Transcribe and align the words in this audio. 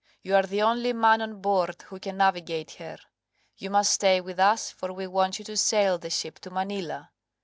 You 0.23 0.33
are 0.33 0.41
the 0.41 0.63
only 0.63 0.93
man 0.93 1.21
on 1.21 1.41
board 1.41 1.79
who 1.83 1.99
can 1.99 2.17
navigate 2.17 2.71
her. 2.77 2.97
You 3.57 3.69
must 3.69 3.93
stay 3.93 4.19
with 4.19 4.39
us, 4.39 4.71
for 4.71 4.91
we 4.91 5.05
want 5.05 5.37
you 5.37 5.45
to 5.45 5.55
sail 5.55 5.99
the 5.99 6.09
ship 6.09 6.39
to 6.39 6.49
Manila. 6.49 7.11